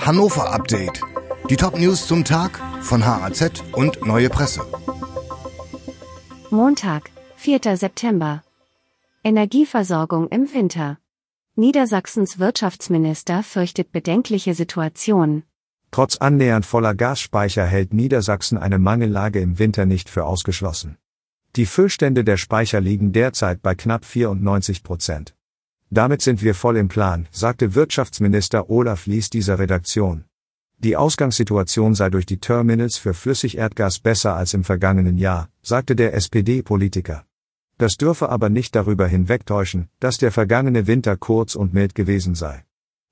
Hannover 0.00 0.50
Update. 0.52 1.02
Die 1.50 1.56
Top-News 1.56 2.06
zum 2.06 2.24
Tag 2.24 2.58
von 2.80 3.04
HAZ 3.04 3.62
und 3.72 4.06
Neue 4.06 4.30
Presse. 4.30 4.62
Montag, 6.50 7.10
4. 7.36 7.76
September. 7.76 8.42
Energieversorgung 9.22 10.28
im 10.28 10.52
Winter. 10.54 10.98
Niedersachsens 11.54 12.38
Wirtschaftsminister 12.38 13.42
fürchtet 13.42 13.92
bedenkliche 13.92 14.54
Situation. 14.54 15.42
Trotz 15.90 16.16
annähernd 16.16 16.64
voller 16.64 16.94
Gasspeicher 16.94 17.66
hält 17.66 17.92
Niedersachsen 17.92 18.56
eine 18.56 18.78
Mangellage 18.78 19.40
im 19.40 19.58
Winter 19.58 19.84
nicht 19.84 20.08
für 20.08 20.24
ausgeschlossen. 20.24 20.96
Die 21.56 21.66
Füllstände 21.66 22.24
der 22.24 22.38
Speicher 22.38 22.80
liegen 22.80 23.12
derzeit 23.12 23.60
bei 23.60 23.74
knapp 23.74 24.04
94 24.06 24.82
Prozent. 24.82 25.34
Damit 25.92 26.22
sind 26.22 26.40
wir 26.40 26.54
voll 26.54 26.76
im 26.76 26.86
Plan, 26.86 27.26
sagte 27.32 27.74
Wirtschaftsminister 27.74 28.70
Olaf 28.70 29.06
Lies 29.06 29.28
dieser 29.28 29.58
Redaktion. 29.58 30.24
Die 30.78 30.96
Ausgangssituation 30.96 31.96
sei 31.96 32.10
durch 32.10 32.26
die 32.26 32.38
Terminals 32.38 32.96
für 32.96 33.12
Flüssigerdgas 33.12 33.98
besser 33.98 34.36
als 34.36 34.54
im 34.54 34.62
vergangenen 34.62 35.18
Jahr, 35.18 35.48
sagte 35.62 35.96
der 35.96 36.14
SPD-Politiker. 36.14 37.24
Das 37.76 37.96
dürfe 37.96 38.28
aber 38.28 38.50
nicht 38.50 38.76
darüber 38.76 39.08
hinwegtäuschen, 39.08 39.88
dass 39.98 40.18
der 40.18 40.30
vergangene 40.30 40.86
Winter 40.86 41.16
kurz 41.16 41.56
und 41.56 41.74
mild 41.74 41.96
gewesen 41.96 42.36
sei. 42.36 42.64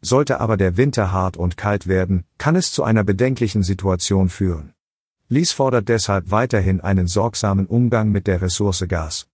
Sollte 0.00 0.40
aber 0.40 0.56
der 0.56 0.76
Winter 0.76 1.12
hart 1.12 1.36
und 1.36 1.56
kalt 1.56 1.86
werden, 1.86 2.24
kann 2.38 2.56
es 2.56 2.72
zu 2.72 2.82
einer 2.82 3.04
bedenklichen 3.04 3.62
Situation 3.62 4.28
führen. 4.28 4.74
Lies 5.28 5.52
fordert 5.52 5.88
deshalb 5.88 6.32
weiterhin 6.32 6.80
einen 6.80 7.06
sorgsamen 7.06 7.66
Umgang 7.66 8.10
mit 8.10 8.26
der 8.26 8.42
Ressource 8.42 8.84
Gas. 8.88 9.28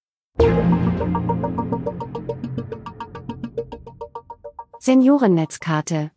Seniorennetzkarte. 4.82 6.10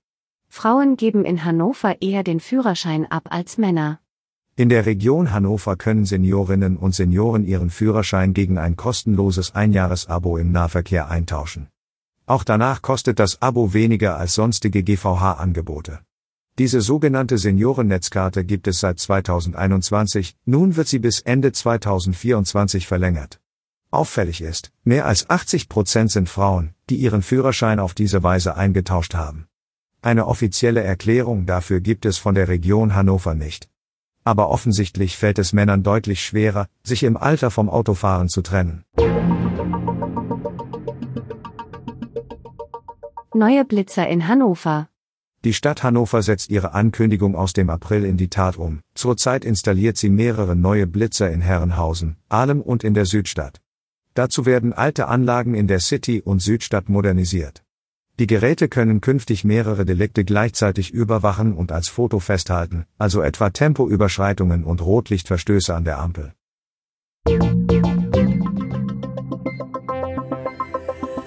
Frauen 0.48 0.96
geben 0.96 1.26
in 1.26 1.44
Hannover 1.44 2.02
eher 2.02 2.24
den 2.24 2.40
Führerschein 2.40 3.06
ab 3.12 3.24
als 3.30 3.58
Männer. 3.58 4.00
In 4.56 4.70
der 4.70 4.86
Region 4.86 5.34
Hannover 5.34 5.76
können 5.76 6.06
Seniorinnen 6.06 6.78
und 6.78 6.96
Senioren 6.96 7.46
ihren 7.46 7.70
Führerschein 7.70 8.34
gegen 8.34 8.58
ein 8.58 8.78
kostenloses 8.78 9.54
Einjahresabo 9.54 10.38
im 10.38 10.54
Nahverkehr 10.54 11.10
eintauschen. 11.10 11.68
Auch 12.26 12.46
danach 12.46 12.82
kostet 12.82 13.20
das 13.20 13.42
Abo 13.42 13.74
weniger 13.74 14.16
als 14.16 14.36
sonstige 14.36 14.82
GVH-Angebote. 14.82 16.00
Diese 16.58 16.80
sogenannte 16.80 17.38
Seniorennetzkarte 17.38 18.46
gibt 18.46 18.70
es 18.70 18.80
seit 18.80 18.98
2021, 18.98 20.38
nun 20.46 20.78
wird 20.78 20.88
sie 20.88 21.00
bis 21.00 21.20
Ende 21.20 21.52
2024 21.52 22.88
verlängert. 22.88 23.42
Auffällig 23.94 24.42
ist, 24.42 24.72
mehr 24.84 25.06
als 25.06 25.30
80 25.30 25.70
Prozent 25.70 26.12
sind 26.12 26.28
Frauen, 26.28 26.74
die 26.90 26.96
ihren 26.96 27.22
Führerschein 27.22 27.78
auf 27.78 27.94
diese 27.94 28.24
Weise 28.24 28.58
eingetauscht 28.58 29.14
haben. 29.14 29.46
Eine 30.02 30.26
offizielle 30.26 30.82
Erklärung 30.82 31.46
dafür 31.46 31.80
gibt 31.80 32.06
es 32.08 32.18
von 32.18 32.34
der 32.34 32.48
Region 32.48 32.96
Hannover 32.96 33.36
nicht. 33.36 33.70
Aber 34.24 34.50
offensichtlich 34.50 35.16
fällt 35.16 35.38
es 35.38 35.54
Männern 35.54 35.84
deutlich 35.84 36.24
schwerer, 36.24 36.66
sich 36.82 37.04
im 37.04 37.18
Alter 37.18 37.52
vom 37.52 37.70
Autofahren 37.70 38.30
zu 38.30 38.42
trennen. 38.42 38.84
Neue 43.36 43.64
Blitzer 43.64 44.08
in 44.08 44.28
Hannover. 44.28 44.90
Die 45.44 45.54
Stadt 45.54 45.84
Hannover 45.84 46.24
setzt 46.24 46.50
ihre 46.50 46.74
Ankündigung 46.74 47.36
aus 47.36 47.54
dem 47.54 47.70
April 47.70 48.06
in 48.06 48.18
die 48.18 48.30
Tat 48.30 48.58
um. 48.58 48.80
Zurzeit 48.96 49.46
installiert 49.46 49.98
sie 49.98 50.10
mehrere 50.10 50.56
neue 50.56 50.88
Blitzer 50.88 51.30
in 51.30 51.42
Herrenhausen, 51.42 52.18
Ahlem 52.30 52.60
und 52.60 52.84
in 52.84 52.96
der 52.96 53.06
Südstadt. 53.06 53.60
Dazu 54.14 54.46
werden 54.46 54.74
alte 54.74 55.08
Anlagen 55.08 55.56
in 55.56 55.68
der 55.68 55.80
City 55.80 56.22
und 56.22 56.42
Südstadt 56.42 56.88
modernisiert. 56.90 57.64
Die 58.20 58.28
Geräte 58.28 58.68
können 58.68 59.02
künftig 59.02 59.44
mehrere 59.44 59.86
Delikte 59.86 60.24
gleichzeitig 60.24 60.92
überwachen 60.92 61.54
und 61.54 61.72
als 61.72 61.88
Foto 61.88 62.20
festhalten, 62.20 62.86
also 63.00 63.24
etwa 63.24 63.50
Tempoüberschreitungen 63.50 64.64
und 64.66 64.82
Rotlichtverstöße 64.82 65.74
an 65.74 65.84
der 65.84 65.98
Ampel. 65.98 66.34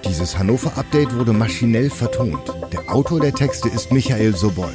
Dieses 0.05 0.37
Hannover-Update 0.37 1.13
wurde 1.13 1.33
maschinell 1.33 1.89
vertont. 1.89 2.53
Der 2.71 2.93
Autor 2.93 3.19
der 3.19 3.33
Texte 3.33 3.67
ist 3.67 3.91
Michael 3.91 4.33
Sobol. 4.33 4.71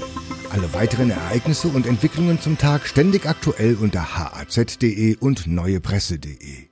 Alle 0.50 0.74
weiteren 0.74 1.10
Ereignisse 1.10 1.68
und 1.68 1.86
Entwicklungen 1.86 2.38
zum 2.38 2.58
Tag 2.58 2.86
ständig 2.86 3.24
aktuell 3.26 3.76
unter 3.80 4.18
haz.de 4.18 5.16
und 5.16 5.46
neuepresse.de. 5.46 6.71